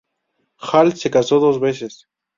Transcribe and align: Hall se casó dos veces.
Hall 0.57 0.95
se 0.97 1.11
casó 1.11 1.39
dos 1.39 1.59
veces. 1.59 2.07